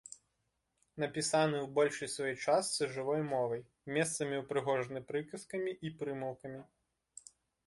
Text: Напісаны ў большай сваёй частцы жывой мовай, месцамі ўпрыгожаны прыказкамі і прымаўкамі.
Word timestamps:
Напісаны 1.03 1.57
ў 1.59 1.67
большай 1.75 2.09
сваёй 2.13 2.33
частцы 2.45 2.87
жывой 2.95 3.21
мовай, 3.33 3.61
месцамі 3.99 4.41
ўпрыгожаны 4.45 4.99
прыказкамі 5.11 5.71
і 5.91 5.95
прымаўкамі. 6.03 6.61